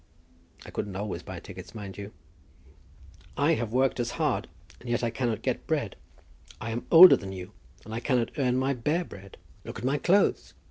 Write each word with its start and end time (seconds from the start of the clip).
"I 0.65 0.71
couldn't 0.71 0.95
always 0.95 1.21
buy 1.21 1.39
tickets, 1.39 1.75
mind 1.75 1.95
you." 1.95 2.11
"I 3.37 3.53
have 3.53 3.71
worked 3.71 3.99
as 3.99 4.09
hard, 4.17 4.47
and 4.79 4.89
yet 4.89 5.03
I 5.03 5.11
cannot 5.11 5.43
get 5.43 5.67
bread. 5.67 5.95
I 6.59 6.71
am 6.71 6.87
older 6.89 7.15
than 7.15 7.33
you, 7.33 7.51
and 7.85 7.93
I 7.93 7.99
cannot 7.99 8.31
earn 8.39 8.57
my 8.57 8.73
bare 8.73 9.05
bread. 9.05 9.37
Look 9.63 9.77
at 9.77 9.85
my 9.85 9.99
clothes. 9.99 10.55